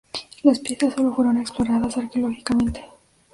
Las 0.41 0.57
piezas 0.57 0.95
sólo 0.95 1.13
fueron 1.13 1.37
exploradas 1.37 1.95
arqueológicamente. 1.95 2.83